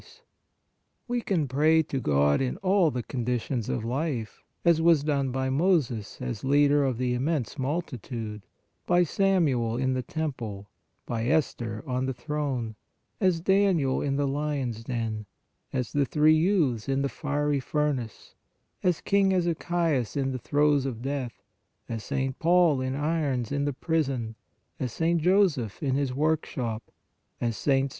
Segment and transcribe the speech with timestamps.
[0.01, 4.41] PRAYER OF PETITION 25 We can pray to God in all the conditions of life,
[4.65, 8.41] as was done by Moses as leader of an immense multi tude,
[8.87, 10.67] by Samuel in the temple,
[11.05, 12.73] by Esther on the throne,
[13.19, 15.27] as Daniel in the lions den,
[15.71, 18.33] as the three youths in the fiery furnace,
[18.81, 21.43] as King Ezechias in the throes of death,
[21.87, 22.39] as St.
[22.39, 24.33] Paul in irons in the prison,
[24.79, 25.21] as St.
[25.21, 26.89] Joseph in his workshop,
[27.39, 27.89] as Sts.